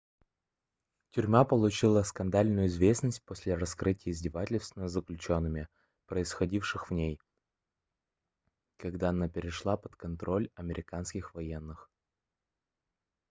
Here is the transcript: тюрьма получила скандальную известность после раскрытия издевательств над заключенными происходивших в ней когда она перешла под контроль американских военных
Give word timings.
тюрьма 1.11 1.45
получила 1.45 2.01
скандальную 2.01 2.65
известность 2.65 3.21
после 3.23 3.53
раскрытия 3.53 4.11
издевательств 4.13 4.75
над 4.75 4.89
заключенными 4.89 5.67
происходивших 6.07 6.89
в 6.89 6.93
ней 6.95 7.19
когда 8.77 9.09
она 9.09 9.29
перешла 9.29 9.77
под 9.77 9.95
контроль 9.95 10.49
американских 10.55 11.35
военных 11.35 11.87